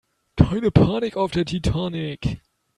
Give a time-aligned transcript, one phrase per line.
[0.35, 2.41] Keine Panik auf der Titanic